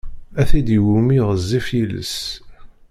A 0.41 0.43
tid 0.49 0.67
iwumi 0.77 1.17
ɣezzif 1.27 1.67
yiles! 1.75 2.15